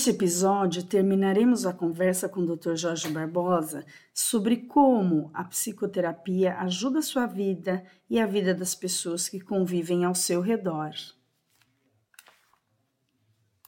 [0.00, 2.74] Neste episódio, terminaremos a conversa com o Dr.
[2.74, 9.28] Jorge Barbosa sobre como a psicoterapia ajuda a sua vida e a vida das pessoas
[9.28, 10.92] que convivem ao seu redor.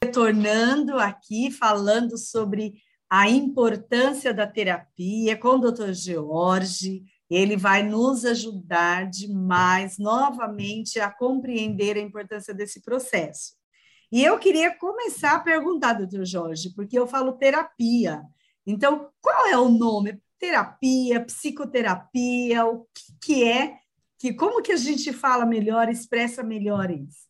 [0.03, 5.93] Retornando aqui, falando sobre a importância da terapia com o Dr.
[5.93, 13.61] Jorge, ele vai nos ajudar demais novamente a compreender a importância desse processo.
[14.13, 18.21] E eu queria começar a perguntar, doutor Jorge, porque eu falo terapia.
[18.63, 20.21] Então, qual é o nome?
[20.37, 23.79] Terapia, psicoterapia, o que, que é?
[24.19, 27.27] Que, como que a gente fala melhor, expressa melhor isso?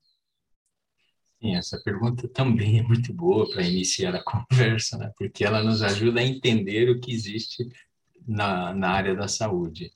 [1.42, 5.10] Sim, essa pergunta também é muito boa para iniciar a conversa, né?
[5.18, 7.66] porque ela nos ajuda a entender o que existe
[8.28, 9.90] na, na área da saúde.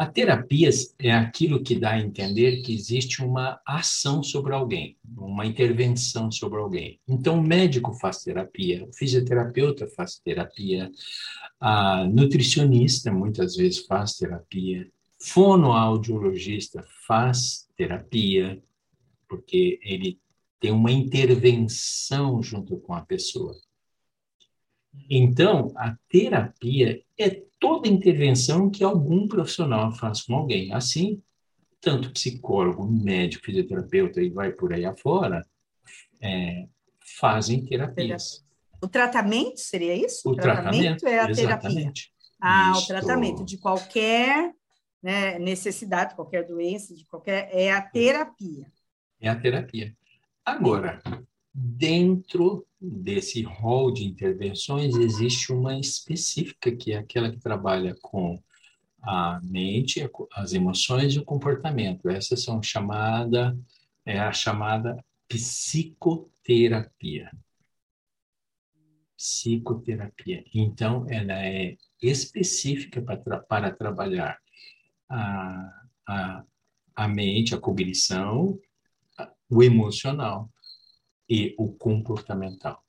[0.00, 5.44] A terapia é aquilo que dá a entender que existe uma ação sobre alguém, uma
[5.44, 6.98] intervenção sobre alguém.
[7.06, 10.90] Então, o médico faz terapia, o fisioterapeuta faz terapia,
[11.60, 14.90] a nutricionista muitas vezes faz terapia,
[15.22, 18.58] fonoaudiologista faz terapia,
[19.28, 20.18] porque ele
[20.58, 23.54] tem uma intervenção junto com a pessoa.
[25.08, 30.72] Então, a terapia é toda intervenção que algum profissional faz com alguém.
[30.72, 31.22] Assim,
[31.80, 35.44] tanto psicólogo, médico, fisioterapeuta e vai por aí afora,
[36.20, 36.66] é,
[37.18, 38.44] fazem terapias.
[38.82, 40.28] O tratamento seria isso?
[40.28, 42.12] O, o tratamento, tratamento, é a exatamente.
[42.12, 42.20] terapia.
[42.40, 44.54] Ah, o tratamento de qualquer
[45.02, 48.66] né, necessidade, qualquer doença, de qualquer é a terapia.
[49.20, 49.94] É a terapia.
[50.44, 51.02] Agora,
[51.52, 58.42] dentro desse rol de intervenções, existe uma específica, que é aquela que trabalha com
[59.02, 62.08] a mente, as emoções e o comportamento.
[62.08, 63.58] Essas são chamada,
[64.04, 67.30] é a chamada psicoterapia.
[69.16, 70.44] Psicoterapia.
[70.54, 74.38] Então, ela é específica para, tra para trabalhar
[75.08, 76.44] a, a,
[76.94, 78.58] a mente, a cognição,
[79.50, 80.50] o emocional
[81.30, 82.82] e o comportamental.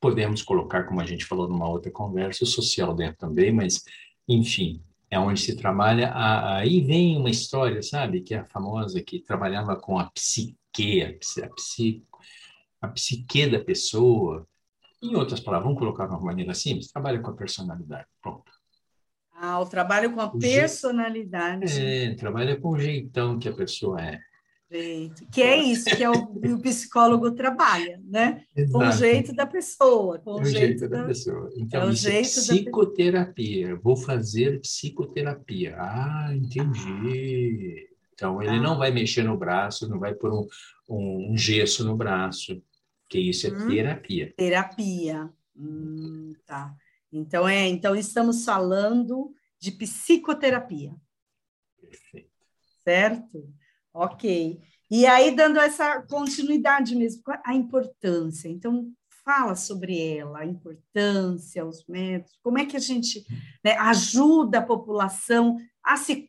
[0.00, 3.84] Podemos colocar, como a gente falou numa outra conversa, o social dentro também, mas,
[4.26, 6.10] enfim, é onde se trabalha.
[6.56, 11.12] Aí vem uma história, sabe, que é a famosa, que trabalhava com a psique, a,
[11.18, 12.02] psi,
[12.80, 14.48] a psique da pessoa.
[15.02, 18.50] Em outras palavras, vamos colocar de uma maneira simples, trabalha com a personalidade, pronto.
[19.34, 21.78] Ah, o trabalho com a o personalidade.
[21.78, 24.20] É, trabalha com o jeitão que a pessoa é.
[24.72, 25.26] Jeito.
[25.30, 28.44] Que é isso que é o, o psicólogo trabalha, né?
[28.56, 28.72] Exato.
[28.72, 31.50] Com o jeito da pessoa, com o, o jeito, jeito, da, pessoa.
[31.56, 33.74] Então, é o jeito é psicoterapia.
[33.74, 33.80] Da...
[33.82, 35.76] Vou fazer psicoterapia.
[35.78, 37.86] Ah, entendi.
[38.14, 38.62] Então, ele ah.
[38.62, 40.46] não vai mexer no braço, não vai pôr um,
[40.88, 42.62] um, um gesso no braço,
[43.10, 44.32] que isso é hum, terapia.
[44.38, 45.30] Terapia.
[45.54, 46.74] Hum, tá.
[47.12, 50.94] Então, é, então, estamos falando de psicoterapia.
[51.78, 52.30] Perfeito.
[52.82, 53.52] Certo?
[53.94, 54.60] Ok.
[54.90, 58.48] E aí, dando essa continuidade mesmo, a importância.
[58.48, 58.92] Então,
[59.24, 63.24] fala sobre ela, a importância, os métodos, como é que a gente
[63.64, 66.28] né, ajuda a população a se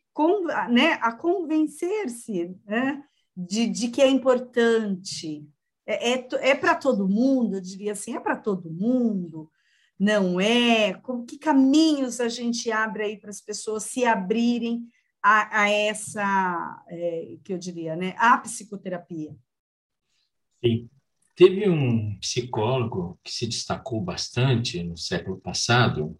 [0.69, 3.03] né, a convencer-se né,
[3.35, 5.47] de, de que é importante.
[5.85, 9.49] É, é, é para todo mundo, eu diria assim, é para todo mundo,
[9.99, 10.93] não é?
[10.93, 14.87] Com que caminhos a gente abre aí para as pessoas se abrirem
[15.23, 19.33] a, a essa, é, que eu diria, né, a psicoterapia?
[20.63, 20.89] Sim.
[21.35, 26.15] Teve um psicólogo que se destacou bastante no século passado,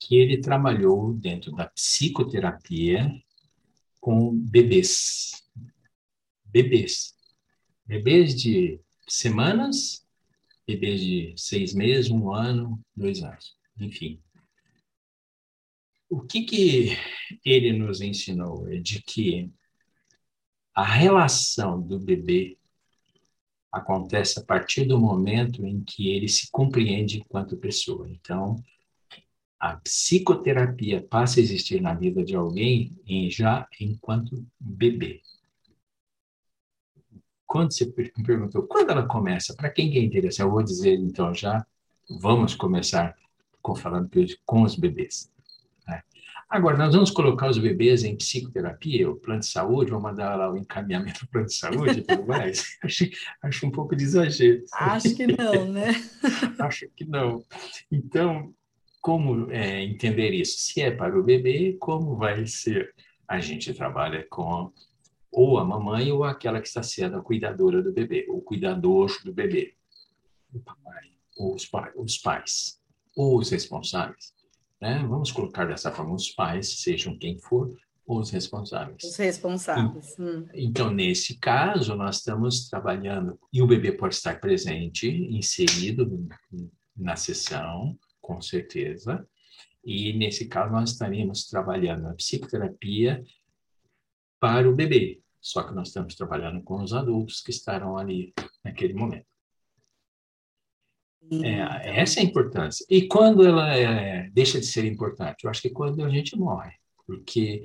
[0.00, 3.08] que ele trabalhou dentro da psicoterapia
[4.00, 5.30] com bebês.
[6.44, 7.14] Bebês.
[7.86, 10.04] Bebês de semanas,
[10.66, 14.20] bebês de seis meses, um ano, dois anos, enfim.
[16.10, 16.88] O que, que
[17.44, 19.48] ele nos ensinou é de que
[20.74, 22.58] a relação do bebê
[23.70, 28.08] acontece a partir do momento em que ele se compreende enquanto pessoa.
[28.10, 28.56] Então,
[29.58, 35.22] a psicoterapia passa a existir na vida de alguém em, já enquanto bebê.
[37.46, 40.98] Quando você me perguntou quando ela começa, para quem que é interessante, eu vou dizer
[40.98, 41.64] então já,
[42.20, 43.16] vamos começar
[43.62, 44.10] com, falando
[44.44, 45.30] com os bebês.
[46.50, 50.50] Agora, nós vamos colocar os bebês em psicoterapia, o plano de saúde, vamos mandar lá
[50.50, 52.76] o encaminhamento do plano de saúde e tudo mais?
[52.82, 53.08] acho,
[53.40, 54.64] acho um pouco de exagero.
[54.74, 55.92] Acho que não, né?
[56.58, 57.44] acho que não.
[57.88, 58.52] Então,
[59.00, 60.58] como é, entender isso?
[60.58, 62.92] Se é para o bebê, como vai ser?
[63.28, 64.72] A gente trabalha com
[65.30, 69.32] ou a mamãe ou aquela que está sendo a cuidadora do bebê, o cuidador do
[69.32, 69.74] bebê,
[70.52, 71.12] o papai.
[71.38, 72.80] os, os pais,
[73.16, 74.34] ou os responsáveis.
[74.80, 75.04] Né?
[75.06, 77.74] Vamos colocar dessa forma, os pais, sejam quem for,
[78.06, 79.04] os responsáveis.
[79.04, 80.16] Os responsáveis.
[80.18, 80.46] Hum.
[80.54, 86.26] Então, nesse caso, nós estamos trabalhando, e o bebê pode estar presente, inserido
[86.96, 89.26] na sessão, com certeza,
[89.84, 93.22] e nesse caso nós estaríamos trabalhando a psicoterapia
[94.38, 98.32] para o bebê, só que nós estamos trabalhando com os adultos que estarão ali
[98.64, 99.29] naquele momento.
[101.32, 102.84] É, essa é a importância.
[102.90, 105.44] E quando ela é, deixa de ser importante?
[105.44, 106.72] Eu acho que quando a gente morre,
[107.06, 107.62] porque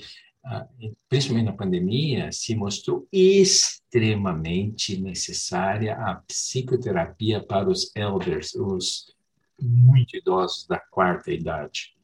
[0.48, 0.68] ah,
[1.10, 9.16] principalmente na pandemia, se mostrou extremamente necessária a psicoterapia para os elders, os
[9.60, 11.96] muito idosos da quarta idade.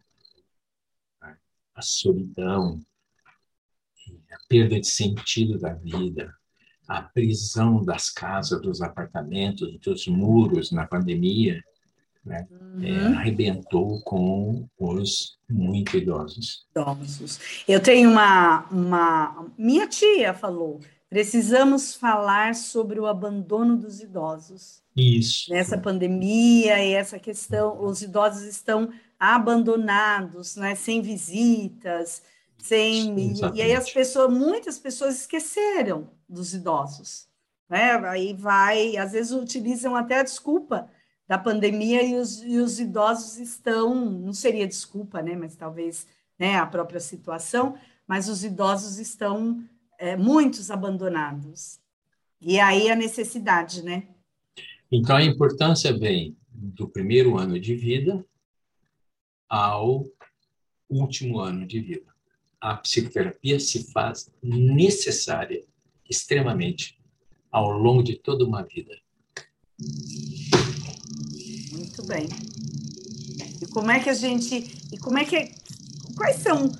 [1.76, 2.84] A solidão,
[4.32, 6.34] a perda de sentido da vida,
[6.88, 11.64] a prisão das casas, dos apartamentos, dos muros na pandemia,
[12.26, 12.48] né?
[12.52, 12.84] Uhum.
[12.84, 16.66] É, arrebentou com os muito idosos.
[16.76, 17.40] Idosos.
[17.68, 19.48] Eu tenho uma, uma.
[19.58, 20.80] Minha tia falou:
[21.10, 24.82] precisamos falar sobre o abandono dos idosos.
[24.96, 25.52] Isso.
[25.52, 30.76] Nessa pandemia e essa questão, os idosos estão abandonados, né?
[30.76, 32.22] sem visitas,
[33.32, 33.60] Exatamente.
[33.60, 37.28] E aí as pessoas, muitas pessoas esqueceram dos idosos.
[37.70, 37.94] Né?
[38.08, 40.90] Aí vai, às vezes utilizam até a desculpa
[41.28, 46.06] da pandemia e os, e os idosos estão, não seria desculpa, né, mas talvez
[46.38, 49.64] né, a própria situação, mas os idosos estão
[49.98, 51.80] é, muitos abandonados.
[52.42, 54.10] E aí a necessidade, né?
[54.92, 58.26] Então a importância vem do primeiro ano de vida
[59.48, 60.06] ao
[60.90, 62.11] último ano de vida.
[62.62, 65.66] A psicoterapia se faz necessária,
[66.08, 67.00] extremamente,
[67.52, 68.96] ao longo de toda uma vida.
[71.72, 72.30] Muito bem.
[73.62, 74.56] E como é que a gente.
[74.94, 75.52] E como é que.
[76.16, 76.72] Quais são.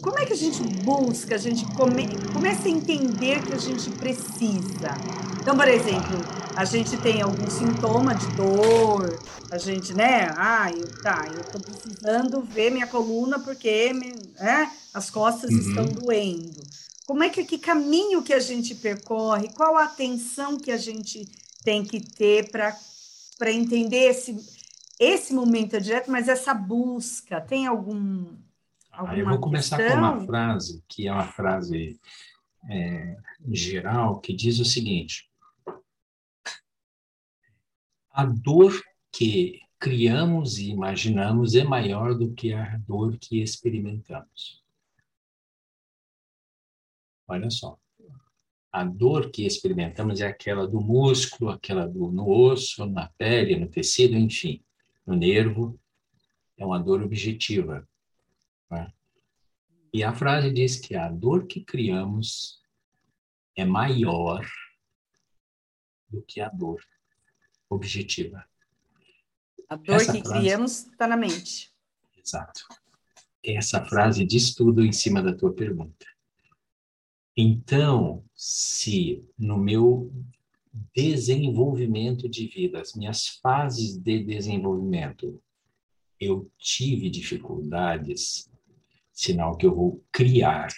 [0.00, 3.90] Como é que a gente busca, a gente come, começa a entender que a gente
[3.90, 4.90] precisa?
[5.40, 6.18] Então, por exemplo,
[6.56, 9.18] a gente tem algum sintoma de dor,
[9.50, 10.32] a gente, né?
[10.36, 15.58] Ah, eu, tá, eu tô precisando ver minha coluna porque me, né, as costas uhum.
[15.58, 16.62] estão doendo.
[17.06, 19.52] Como é que que caminho que a gente percorre?
[19.54, 21.28] Qual a atenção que a gente
[21.62, 22.74] tem que ter para
[23.38, 24.36] para entender esse,
[24.98, 28.26] esse momento direto, mas essa busca, tem algum.
[28.96, 29.96] Ah, eu vou começar questão?
[29.96, 32.00] com uma frase, que é uma frase
[32.70, 33.16] é,
[33.50, 35.30] geral, que diz o seguinte:
[38.10, 38.72] A dor
[39.12, 44.62] que criamos e imaginamos é maior do que a dor que experimentamos.
[47.26, 47.78] Olha só
[48.74, 53.68] a dor que experimentamos é aquela do músculo, aquela do, no osso, na pele, no
[53.68, 54.64] tecido, enfim,
[55.06, 55.78] no nervo.
[56.58, 57.88] É uma dor objetiva.
[59.94, 62.60] E a frase diz que a dor que criamos
[63.54, 64.44] é maior
[66.08, 66.84] do que a dor
[67.70, 68.44] objetiva.
[69.68, 70.40] A dor Essa que frase...
[70.40, 71.72] criamos está na mente.
[72.18, 72.66] Exato.
[73.40, 76.06] Essa frase diz tudo em cima da tua pergunta.
[77.36, 80.12] Então, se no meu
[80.92, 85.40] desenvolvimento de vida, as minhas fases de desenvolvimento,
[86.18, 88.50] eu tive dificuldades,
[89.14, 90.68] sinal que eu vou criar,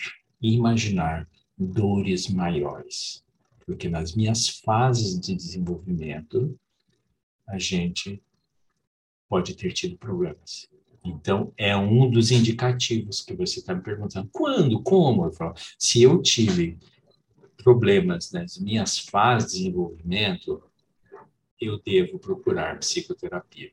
[0.40, 1.28] imaginar
[1.58, 3.24] dores maiores.
[3.64, 6.56] Porque nas minhas fases de desenvolvimento,
[7.48, 8.22] a gente
[9.28, 10.68] pode ter tido problemas.
[11.02, 14.28] Então, é um dos indicativos que você está me perguntando.
[14.32, 14.82] Quando?
[14.82, 15.24] Como?
[15.24, 16.78] Eu falo, se eu tive
[17.56, 20.62] problemas nas minhas fases de desenvolvimento,
[21.60, 23.72] eu devo procurar psicoterapia.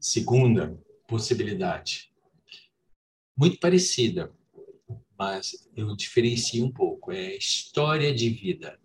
[0.00, 2.11] Segunda possibilidade,
[3.36, 4.32] muito parecida,
[5.18, 8.78] mas eu diferencio um pouco, é história de vida.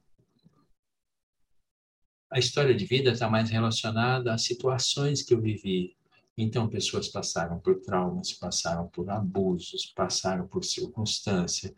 [2.29, 5.95] A história de vida está mais relacionada às situações que eu vivi.
[6.37, 11.73] Então, pessoas passaram por traumas, passaram por abusos, passaram por circunstância,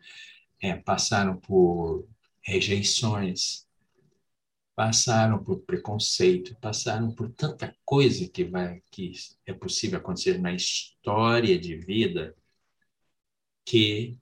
[0.60, 2.06] é, passaram por
[2.42, 3.66] rejeições,
[4.74, 9.12] passaram por preconceito, passaram por tanta coisa que vai que
[9.46, 12.36] é possível acontecer na história de vida
[13.64, 14.18] que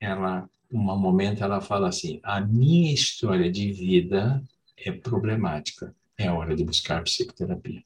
[0.00, 4.42] ela um momento ela fala assim: a minha história de vida
[4.76, 7.82] é problemática, é hora de buscar psicoterapia.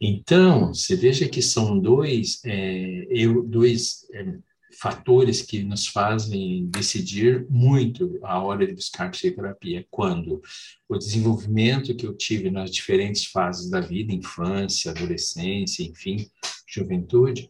[0.00, 4.38] Então, você veja que são dois, é, eu, dois é,
[4.78, 9.86] fatores que nos fazem decidir muito a hora de buscar psicoterapia.
[9.90, 10.42] Quando
[10.88, 16.28] o desenvolvimento que eu tive nas diferentes fases da vida, infância, adolescência, enfim,
[16.66, 17.48] juventude,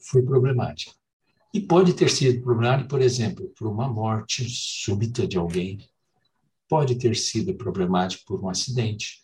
[0.00, 0.94] foi problemático.
[1.52, 5.78] E pode ter sido problemático, por exemplo, por uma morte súbita de alguém.
[6.68, 9.22] Pode ter sido problemático por um acidente.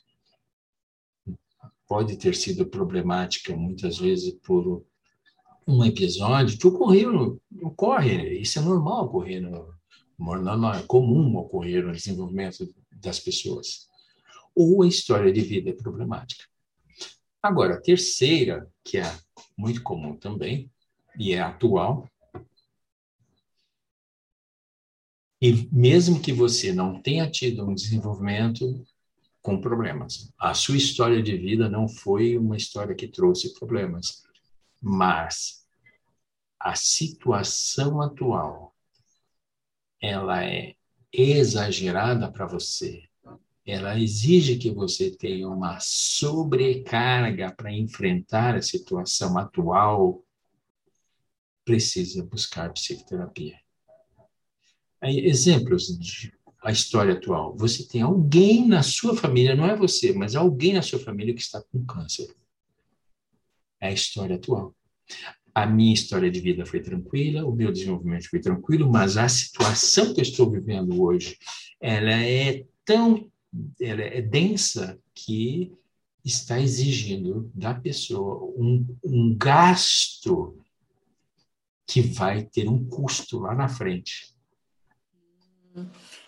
[1.87, 4.85] Pode ter sido problemática, muitas vezes, por
[5.67, 9.75] um episódio que ocorreu, ocorre, isso é normal ocorrer, no,
[10.19, 13.89] normal, é comum ocorrer no desenvolvimento das pessoas.
[14.55, 16.45] Ou a história de vida é problemática.
[17.45, 19.19] Agora, a terceira, que é
[19.57, 20.71] muito comum também,
[21.19, 22.09] e é atual,
[25.41, 28.85] e mesmo que você não tenha tido um desenvolvimento
[29.43, 34.25] com problemas, a sua história de vida não foi uma história que trouxe problemas
[34.85, 35.67] mas
[36.61, 38.75] a situação atual
[40.01, 40.75] ela é
[41.11, 43.09] exagerada para você.
[43.67, 50.23] Ela exige que você tenha uma sobrecarga para enfrentar a situação atual.
[51.65, 53.59] Precisa buscar psicoterapia.
[55.01, 56.33] Aí, exemplos de
[56.65, 57.55] a história atual.
[57.59, 61.43] Você tem alguém na sua família, não é você, mas alguém na sua família que
[61.43, 62.35] está com câncer
[63.81, 64.75] é a história atual.
[65.55, 70.15] A minha história de vida foi tranquila, o meu desenvolvimento foi tranquilo, mas a situação
[70.15, 71.37] que eu estou vivendo hoje,
[71.81, 73.31] ela é tão,
[73.81, 75.73] ela é densa que
[76.25, 80.59] está exigindo da pessoa um, um gasto
[81.87, 84.35] que vai ter um custo lá na frente.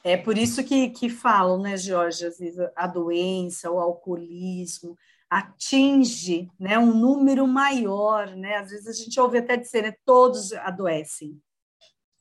[0.03, 4.97] É por isso que, que falam, né, Jorge, às vezes a doença, o alcoolismo,
[5.31, 8.57] atinge né, um número maior, né?
[8.57, 11.41] Às vezes a gente ouve até dizer, né, todos adoecem.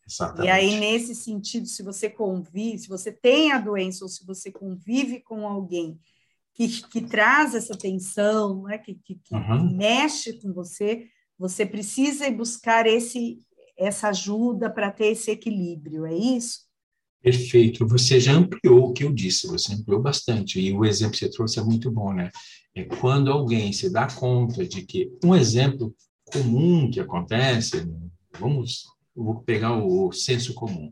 [0.08, 0.48] Exatamente.
[0.48, 4.52] E aí, nesse sentido, se você convive, se você tem a doença ou se você
[4.52, 6.00] convive com alguém
[6.54, 9.76] que, que traz essa tensão, né, que, que, que uhum.
[9.76, 11.08] mexe com você,
[11.38, 13.40] você precisa ir buscar esse,
[13.78, 16.66] essa ajuda para ter esse equilíbrio, é isso?
[17.22, 17.88] Perfeito.
[17.88, 20.60] Você já ampliou o que eu disse, você ampliou bastante.
[20.60, 22.30] E o exemplo que você trouxe é muito bom, né?
[22.76, 25.94] É quando alguém se dá conta de que um exemplo
[26.26, 27.84] comum que acontece,
[28.40, 30.92] vamos, vou pegar o senso comum.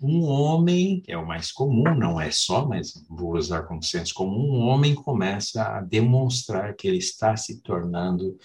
[0.00, 4.12] Um homem, que é o mais comum, não é só, mas vou usar como senso
[4.14, 8.36] comum, um homem começa a demonstrar que ele está se tornando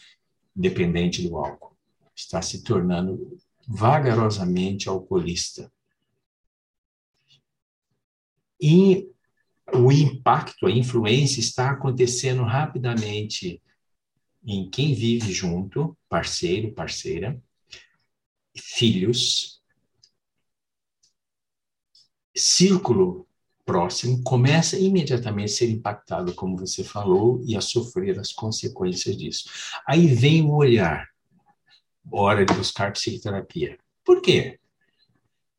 [0.55, 1.75] dependente do álcool,
[2.15, 3.37] está se tornando
[3.67, 5.71] vagarosamente alcoolista.
[8.61, 9.09] E
[9.73, 13.61] o impacto, a influência está acontecendo rapidamente
[14.43, 17.41] em quem vive junto, parceiro, parceira,
[18.57, 19.61] filhos,
[22.35, 23.27] círculo
[23.65, 29.49] próximo começa imediatamente a ser impactado, como você falou, e a sofrer as consequências disso.
[29.87, 31.07] Aí vem o olhar,
[32.11, 33.77] hora de buscar psicoterapia.
[34.03, 34.59] Por quê?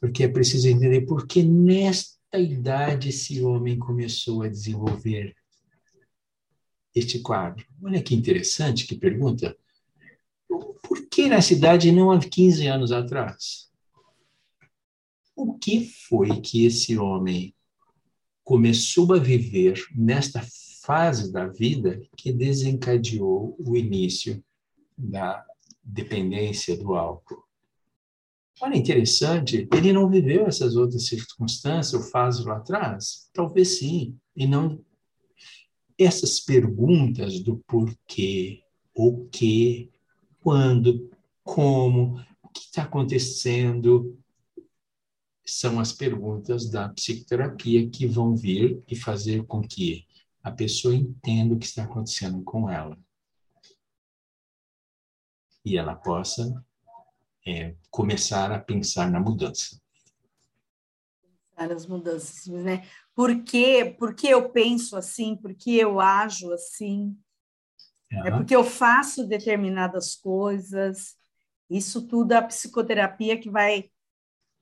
[0.00, 5.36] Porque é preciso entender por que nesta idade esse homem começou a desenvolver
[6.94, 7.64] este quadro?
[7.82, 9.56] Olha que interessante, que pergunta.
[10.82, 13.70] Por que nessa idade não há 15 anos atrás?
[15.36, 17.54] O que foi que esse homem
[18.42, 20.44] começou a viver nesta
[20.82, 24.42] fase da vida que desencadeou o início
[24.98, 25.44] da
[25.82, 27.44] dependência do álcool?
[28.60, 33.30] Olha, interessante, ele não viveu essas outras circunstâncias ou fases lá atrás?
[33.32, 34.84] Talvez sim, e não
[35.96, 38.62] essas perguntas do porquê,
[38.94, 39.90] o que,
[40.40, 41.10] quando,
[41.42, 44.18] como, o que está acontecendo,
[45.44, 50.06] são as perguntas da psicoterapia que vão vir e fazer com que
[50.42, 52.98] a pessoa entenda o que está acontecendo com ela.
[55.64, 56.64] E ela possa
[57.46, 59.80] é, começar a pensar na mudança.
[61.50, 62.88] Pensar nas mudanças, né?
[63.14, 63.30] Por
[63.98, 65.36] por que eu penso assim?
[65.36, 67.18] Por que eu ajo assim?
[68.12, 68.26] Uhum.
[68.26, 71.16] É porque eu faço determinadas coisas.
[71.68, 73.90] Isso tudo é a psicoterapia que vai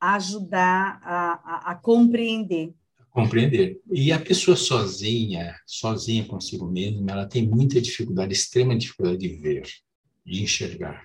[0.01, 2.75] ajudar a, a, a compreender
[3.19, 3.81] compreender.
[3.91, 9.69] E a pessoa sozinha, sozinha consigo mesma, ela tem muita dificuldade, extrema dificuldade de ver,
[10.25, 11.05] de enxergar.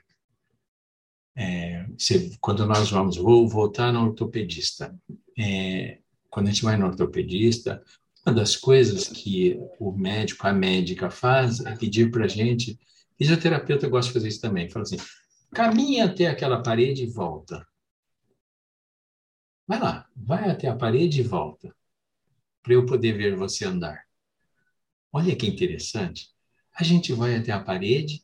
[1.35, 4.95] É, você, quando nós vamos, vou voltar no ortopedista.
[5.37, 7.81] É, quando a gente vai no ortopedista,
[8.25, 12.79] uma das coisas que o médico, a médica faz é pedir para a gente,
[13.17, 14.97] fisioterapeuta gosta de fazer isso também, fala assim,
[15.53, 17.63] Caminha até aquela parede e volta.
[19.67, 21.75] Vai lá, vai até a parede e volta,
[22.63, 24.03] para eu poder ver você andar.
[25.11, 26.29] Olha que interessante.
[26.75, 28.22] A gente vai até a parede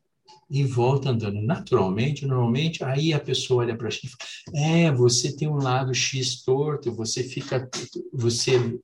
[0.50, 2.26] e volta andando naturalmente.
[2.26, 5.94] Normalmente, aí a pessoa olha para a gente e fala: É, você tem um lado
[5.94, 7.68] X torto, você fica,
[8.12, 8.78] você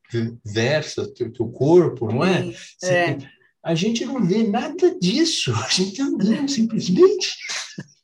[0.45, 2.53] versa o teu, teu, corpo, não é?
[2.85, 3.19] é.
[3.63, 7.35] A gente não vê nada disso, a gente andando simplesmente.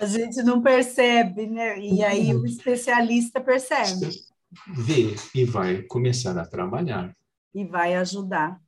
[0.00, 1.78] A gente não percebe, né?
[1.78, 4.08] E aí o especialista percebe.
[4.66, 7.14] Vê e vai começar a trabalhar.
[7.54, 8.60] E vai ajudar.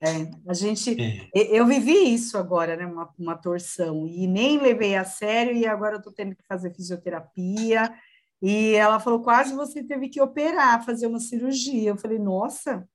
[0.00, 1.28] É, a gente, é.
[1.34, 2.84] eu vivi isso agora, né?
[2.86, 6.74] Uma, uma torção e nem levei a sério e agora eu estou tendo que fazer
[6.74, 7.94] fisioterapia
[8.42, 11.90] e ela falou quase você teve que operar, fazer uma cirurgia.
[11.90, 12.86] Eu falei nossa,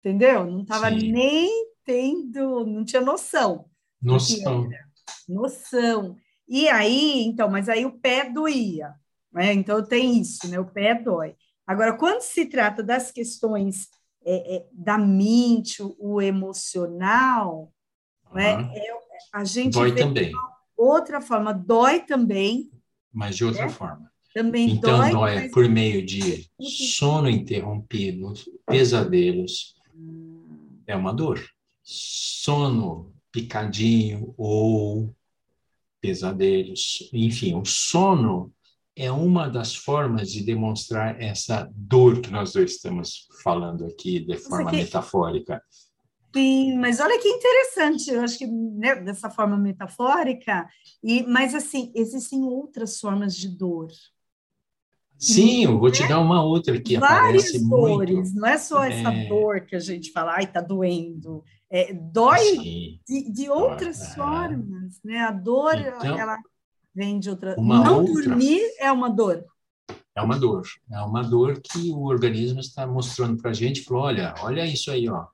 [0.00, 0.46] entendeu?
[0.46, 1.50] Não estava nem
[1.84, 3.66] tendo, não tinha noção.
[4.00, 4.68] Noção.
[5.28, 6.16] Noção.
[6.48, 8.94] E aí, então, mas aí o pé doía,
[9.32, 9.52] né?
[9.52, 10.58] Então tem isso, né?
[10.58, 11.34] O pé dói.
[11.66, 13.88] Agora, quando se trata das questões
[14.24, 17.72] é, é, da mente, o, emocional,
[18.30, 18.36] uhum.
[18.36, 18.70] né?
[18.74, 20.32] É, a gente dói também.
[20.76, 22.70] outra forma, dói também.
[23.12, 23.68] Mas de outra né?
[23.68, 24.10] forma.
[24.32, 25.52] Também então, dói, dói mas...
[25.52, 28.32] por meio de sono interrompido,
[28.66, 29.74] pesadelos.
[29.94, 30.80] Hum.
[30.86, 31.40] É uma dor.
[31.82, 35.14] Sono picadinho ou
[36.00, 38.53] pesadelos, enfim, o sono
[38.96, 44.36] é uma das formas de demonstrar essa dor que nós dois estamos falando aqui de
[44.36, 44.76] forma que...
[44.76, 45.62] metafórica.
[46.34, 50.68] Sim, mas olha que interessante, eu acho que né, dessa forma metafórica,
[51.02, 53.88] e mas assim, existem outras formas de dor.
[55.16, 56.08] Sim, eu vou te né?
[56.08, 58.34] dar uma outra que Várias aparece dores, muito.
[58.34, 59.28] não é só essa é...
[59.28, 61.44] dor que a gente fala, ai, tá doendo.
[61.70, 64.14] É, dói de, de, outras é.
[64.14, 65.20] formas, né?
[65.20, 66.36] A dor, então, ela
[66.94, 67.56] vem de outra...
[67.56, 68.12] Não outra...
[68.12, 69.44] dormir é uma dor.
[70.16, 70.62] É uma dor.
[70.90, 73.82] É uma dor que o organismo está mostrando para a gente.
[73.82, 75.26] Falou, olha, olha isso aí, ó.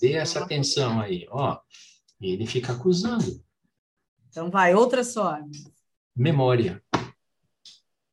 [0.00, 1.58] Dê essa atenção aí, ó.
[2.20, 3.42] E ele fica acusando.
[4.28, 5.56] Então vai, outras formas.
[6.16, 6.82] Memória.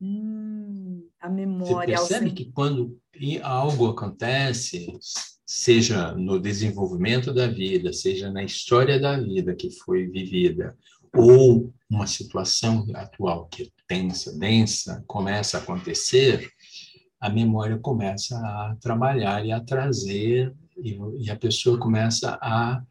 [0.01, 1.97] Hum, a memória.
[1.97, 2.99] Você percebe que quando
[3.41, 4.97] algo acontece,
[5.45, 10.77] seja no desenvolvimento da vida, seja na história da vida que foi vivida,
[11.15, 16.51] ou uma situação atual que é tensa, densa, começa a acontecer,
[17.19, 22.83] a memória começa a trabalhar e a trazer, e, e a pessoa começa a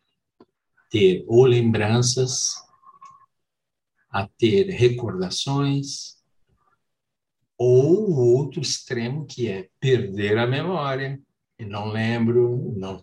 [0.90, 2.54] ter ou lembranças,
[4.10, 6.16] a ter recordações,
[7.58, 11.20] ou o outro extremo que é perder a memória,
[11.64, 13.02] não lembro, não,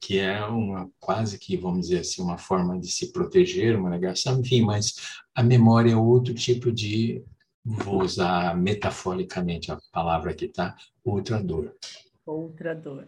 [0.00, 4.40] que é uma quase que, vamos dizer assim, uma forma de se proteger, uma negação,
[4.40, 4.94] enfim, mas
[5.34, 7.22] a memória é outro tipo de,
[7.62, 11.76] vou usar metaforicamente a palavra que está, outra dor.
[12.24, 13.06] Outra dor.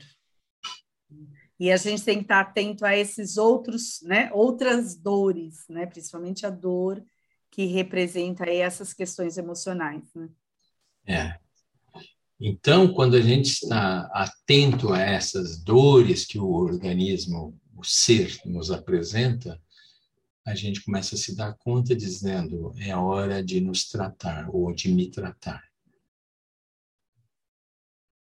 [1.58, 6.44] E a gente tem que estar atento a esses outros, né, outras dores, né, principalmente
[6.44, 7.02] a dor
[7.50, 10.28] que representa essas questões emocionais, né?
[11.06, 11.38] É,
[12.44, 18.68] então, quando a gente está atento a essas dores que o organismo, o ser, nos
[18.72, 19.62] apresenta,
[20.44, 24.92] a gente começa a se dar conta dizendo: é hora de nos tratar ou de
[24.92, 25.62] me tratar.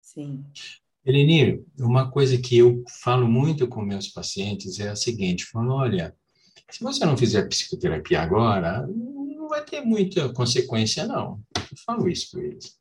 [0.01, 0.45] Sim.
[1.07, 6.13] Elenir, uma coisa que eu falo muito com meus pacientes é a seguinte: falo, olha,
[6.69, 11.41] se você não fizer psicoterapia agora, não vai ter muita consequência, não.
[11.57, 12.79] Eu falo isso para eles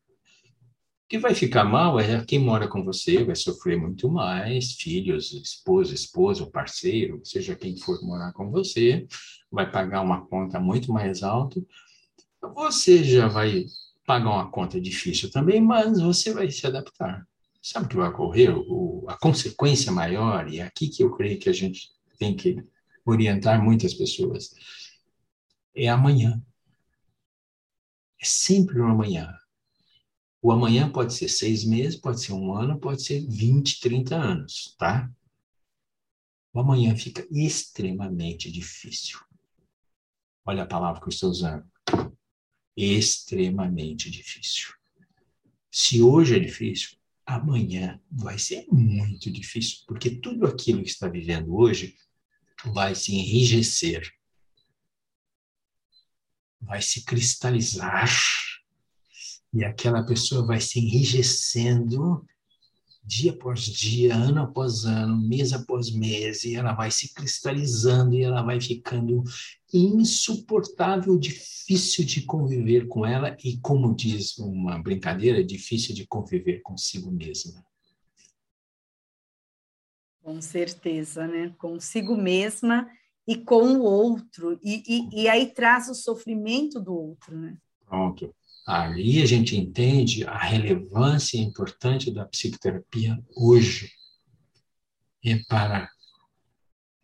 [1.07, 5.93] que vai ficar mal é quem mora com você, vai sofrer muito mais, filhos, esposa,
[5.93, 9.07] esposo, parceiro, seja quem for morar com você,
[9.49, 11.63] vai pagar uma conta muito mais alta.
[12.55, 13.65] Você já vai
[14.05, 17.25] pagar uma conta difícil também, mas você vai se adaptar.
[17.61, 18.53] Sabe o que vai ocorrer?
[18.57, 21.89] O, a consequência maior, e é aqui que eu creio que a gente
[22.19, 22.61] tem que
[23.05, 24.53] orientar muitas pessoas,
[25.73, 26.41] é amanhã.
[28.21, 29.33] É sempre no amanhã
[30.41, 34.75] o amanhã pode ser seis meses, pode ser um ano, pode ser 20, 30 anos,
[34.77, 35.11] tá?
[36.53, 39.19] O amanhã fica extremamente difícil.
[40.45, 41.65] Olha a palavra que eu estou usando.
[42.75, 44.73] Extremamente difícil.
[45.71, 51.55] Se hoje é difícil, amanhã vai ser muito difícil, porque tudo aquilo que está vivendo
[51.55, 51.95] hoje
[52.65, 54.09] vai se enrijecer,
[56.61, 58.09] vai se cristalizar
[59.57, 62.23] e aquela pessoa vai se enrijecendo
[63.03, 68.21] dia após dia, ano após ano, mês após mês, e ela vai se cristalizando e
[68.21, 69.23] ela vai ficando
[69.73, 77.09] insuportável, difícil de conviver com ela e, como diz uma brincadeira, difícil de conviver consigo
[77.09, 77.65] mesma.
[80.21, 81.55] Com certeza, né?
[81.57, 82.87] Consigo mesma
[83.25, 84.59] e com o outro.
[84.61, 87.57] E, e, e aí traz o sofrimento do outro, né?
[87.85, 88.35] Pronto.
[88.67, 93.93] Ali a gente entende a relevância importante da psicoterapia hoje.
[95.23, 95.89] É para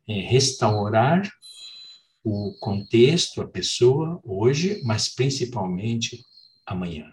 [0.06, 1.32] é, restaurar
[2.21, 6.26] o contexto, a pessoa hoje, mas principalmente
[6.65, 7.10] amanhã.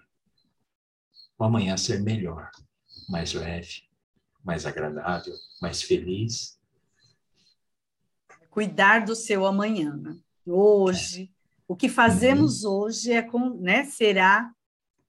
[1.38, 2.50] O amanhã ser melhor,
[3.08, 3.84] mais leve,
[4.42, 6.58] mais agradável, mais feliz.
[8.50, 10.18] Cuidar do seu amanhã, né?
[10.44, 11.32] hoje.
[11.70, 12.72] O que fazemos uhum.
[12.72, 14.52] hoje é com, né, será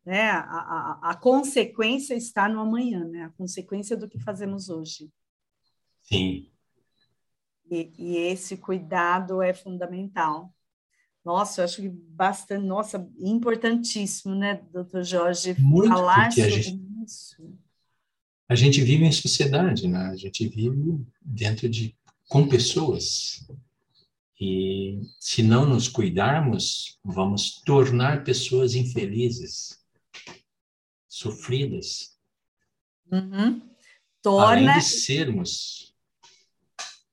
[0.06, 3.24] né, a, a, a, consequência está no amanhã, né?
[3.24, 5.10] A consequência do que fazemos hoje.
[6.04, 6.52] Sim.
[7.68, 10.54] E, e esse cuidado é fundamental.
[11.26, 16.80] Nossa, eu acho que bastante, nossa, importantíssimo, né, doutor Jorge, Muito, falar sobre gente...
[17.04, 17.42] isso
[18.48, 20.08] a gente vive em sociedade, né?
[20.08, 21.96] A gente vive dentro de
[22.28, 23.48] com pessoas.
[24.44, 29.80] E se não nos cuidarmos, vamos tornar pessoas infelizes,
[31.08, 32.18] sofridas.
[33.12, 33.62] Uhum.
[34.20, 34.72] Torna...
[34.72, 35.96] Além de sermos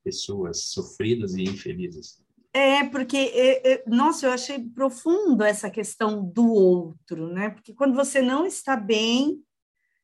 [0.02, 2.18] pessoas sofridas e infelizes.
[2.50, 7.50] É, porque, é, é, nossa, eu achei profundo essa questão do outro, né?
[7.50, 9.44] Porque quando você não está bem,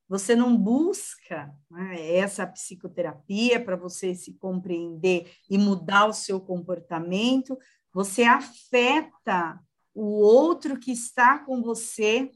[0.09, 7.59] você não busca né, essa psicoterapia para você se compreender e mudar o seu comportamento,
[7.93, 9.59] você afeta
[9.95, 12.31] o outro que está com você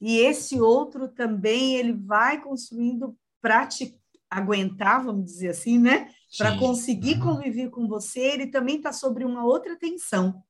[0.00, 3.96] e esse outro também ele vai construindo para te
[4.28, 6.10] aguentar, vamos dizer assim, né?
[6.36, 7.36] Para conseguir uhum.
[7.36, 10.42] conviver com você, ele também está sobre uma outra tensão.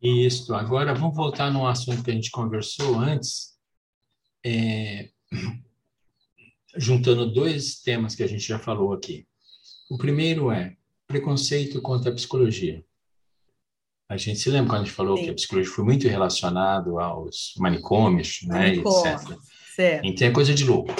[0.00, 0.54] Isso.
[0.54, 3.56] Agora vamos voltar num assunto que a gente conversou antes.
[4.44, 5.10] É,
[6.76, 9.26] juntando dois temas que a gente já falou aqui.
[9.90, 12.84] O primeiro é preconceito contra a psicologia.
[14.08, 15.24] A gente se lembra quando a gente falou Sim.
[15.24, 19.36] que a psicologia foi muito relacionado aos manicômios, né, etc.
[19.74, 20.06] Certo.
[20.06, 20.94] Então é coisa de louco.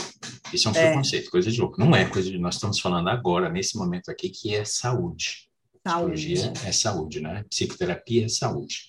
[0.52, 0.86] Isso é um é.
[0.86, 1.78] preconceito, coisa de louco.
[1.78, 2.38] Não é coisa de.
[2.38, 5.48] Nós estamos falando agora, nesse momento aqui, que é saúde.
[5.86, 6.14] saúde.
[6.14, 7.44] Psicologia é saúde, né?
[7.48, 8.88] Psicoterapia é saúde.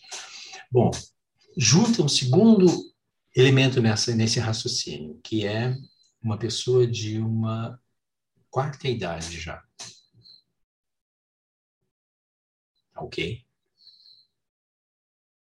[0.71, 0.91] Bom,
[1.55, 2.67] junta um segundo
[3.35, 5.75] elemento nessa, nesse raciocínio, que é
[6.27, 7.79] uma pessoa de uma
[8.49, 9.63] quarta idade já.
[12.97, 13.45] Ok?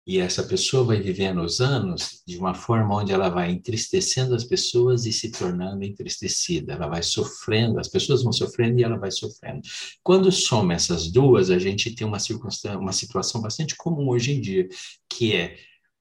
[0.07, 4.45] E essa pessoa vai vivendo os anos de uma forma onde ela vai entristecendo as
[4.45, 6.75] pessoas e se tornando entristecida.
[6.75, 9.63] Ela vai sofrendo, as pessoas vão sofrendo e ela vai sofrendo.
[10.05, 14.41] Quando soma essas duas, a gente tem uma circunstância, uma situação bastante comum hoje em
[14.41, 14.69] dia,
[15.09, 15.59] que é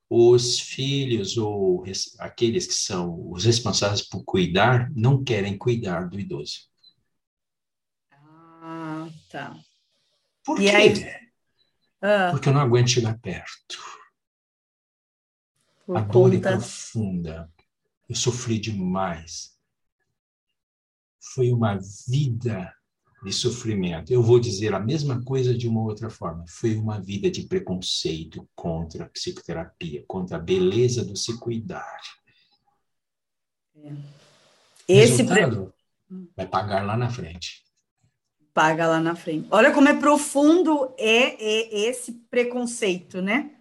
[0.10, 1.84] os filhos ou
[2.20, 6.70] aqueles que são os responsáveis por cuidar não querem cuidar do idoso.
[8.12, 9.58] Ah, tá.
[10.44, 10.76] Por e quê?
[10.76, 11.26] Aí...
[12.02, 12.30] Ah.
[12.32, 13.78] Porque eu não aguento chegar perto.
[15.86, 17.52] Por a dor é profunda.
[18.08, 19.58] Eu sofri demais.
[21.34, 22.75] Foi uma vida
[23.26, 24.14] de sofrimento.
[24.14, 26.46] Eu vou dizer a mesma coisa de uma outra forma.
[26.48, 32.00] Foi uma vida de preconceito contra a psicoterapia, contra a beleza do se cuidar.
[33.78, 33.92] É.
[34.88, 35.74] Esse Resultado,
[36.08, 36.30] pre...
[36.38, 37.64] vai pagar lá na frente.
[38.54, 39.48] Paga lá na frente.
[39.50, 43.56] Olha como é profundo é, é esse preconceito, né?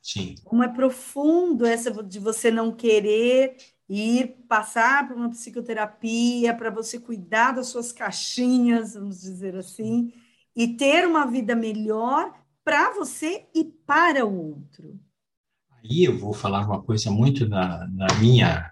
[0.00, 0.36] Sim.
[0.42, 3.56] Como é profundo essa de você não querer
[3.92, 10.12] ir passar por uma psicoterapia para você cuidar das suas caixinhas, vamos dizer assim,
[10.56, 12.32] e ter uma vida melhor
[12.64, 14.98] para você e para o outro.
[15.70, 17.86] Aí eu vou falar uma coisa muito na,
[18.18, 18.70] minha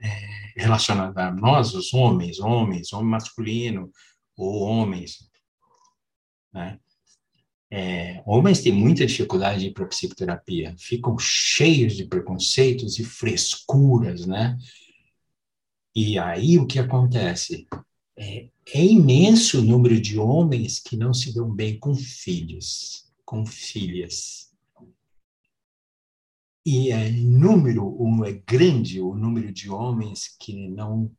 [0.00, 0.08] é,
[0.56, 3.90] relacionada a nós, os homens, homens, homem masculino
[4.36, 5.30] ou homens,
[6.52, 6.78] né?
[7.70, 13.04] É, homens têm muita dificuldade de ir para a psicoterapia, ficam cheios de preconceitos e
[13.04, 14.58] frescuras, né?
[15.94, 17.66] E aí o que acontece?
[18.16, 23.44] É, é imenso o número de homens que não se dão bem com filhos, com
[23.44, 24.50] filhas.
[26.64, 31.10] E é número, é grande o número de homens que não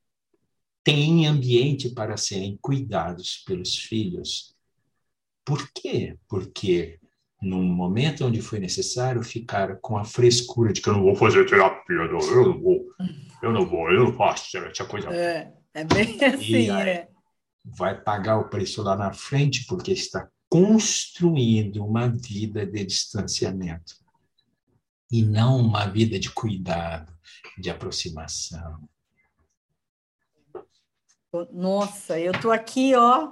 [0.83, 4.55] têm ambiente para serem cuidados pelos filhos
[5.49, 6.15] por quê?
[6.27, 6.99] Porque
[7.41, 11.43] num momento onde foi necessário ficar com a frescura de que eu não vou fazer
[11.47, 12.85] terapia, eu não vou,
[13.41, 15.09] eu não vou, eu não faço essa coisa.
[15.09, 17.07] É, É bem assim, é.
[17.65, 23.95] Vai pagar o preço lá na frente porque está construindo uma vida de distanciamento
[25.11, 27.11] e não uma vida de cuidado,
[27.57, 28.87] de aproximação.
[31.51, 33.31] Nossa, eu tô aqui, ó,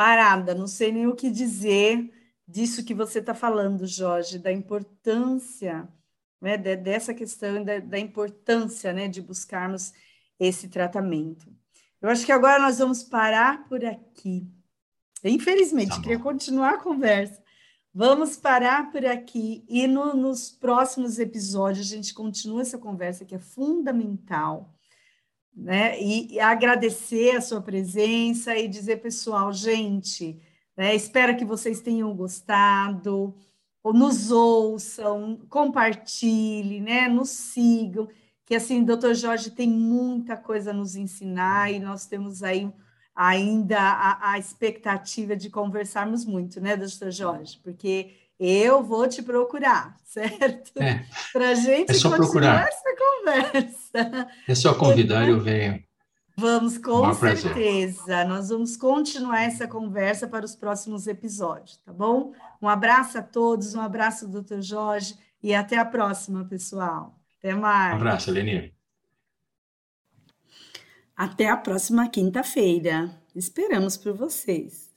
[0.00, 2.10] parada, não sei nem o que dizer
[2.48, 5.86] disso que você está falando, Jorge, da importância,
[6.40, 9.92] né, dessa questão da, da importância, né, de buscarmos
[10.38, 11.54] esse tratamento.
[12.00, 14.50] Eu acho que agora nós vamos parar por aqui.
[15.22, 17.38] Infelizmente, tá queria continuar a conversa.
[17.92, 23.34] Vamos parar por aqui e no, nos próximos episódios a gente continua essa conversa que
[23.34, 24.74] é fundamental,
[25.54, 26.00] né?
[26.00, 30.40] E, e agradecer a sua presença e dizer, pessoal, gente,
[30.76, 33.34] né, espero que vocês tenham gostado,
[33.82, 37.08] ou nos ouçam, compartilhem, né?
[37.08, 38.08] Nos sigam
[38.50, 42.68] que assim, doutor Jorge tem muita coisa a nos ensinar e nós temos aí
[43.14, 47.60] ainda a, a expectativa de conversarmos muito, né, doutor Jorge?
[47.62, 48.10] Porque
[48.40, 50.72] eu vou te procurar, certo?
[50.82, 52.68] É, Para a gente é só continuar procurar.
[52.68, 52.89] essa
[53.32, 54.28] conversa.
[54.48, 55.82] É só convidar e eu venho.
[56.36, 58.04] Vamos, com certeza.
[58.04, 58.28] Prazer.
[58.28, 62.32] Nós vamos continuar essa conversa para os próximos episódios, tá bom?
[62.62, 67.18] Um abraço a todos, um abraço, doutor Jorge, e até a próxima, pessoal.
[67.38, 67.94] Até mais.
[67.94, 68.74] Um abraço, Eleni.
[71.14, 73.10] Até a próxima quinta-feira.
[73.34, 74.89] Esperamos por vocês.